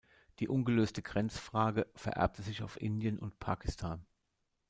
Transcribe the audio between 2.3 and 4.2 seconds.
sich auf Indien und Pakistan.